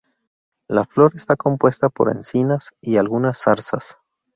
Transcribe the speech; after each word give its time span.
La 0.67 0.83
flora 0.85 1.15
está 1.15 1.35
compuesta 1.35 1.89
por 1.89 2.09
encinas 2.11 2.71
y 2.81 2.97
algunas 2.97 3.37
zarzas. 3.43 3.99